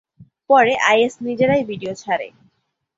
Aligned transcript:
পরে 0.49 0.73
আইএস 0.89 1.13
নিজেরাই 1.21 1.63
ভিডিও 1.63 1.93
ছাড়ে। 1.95 2.27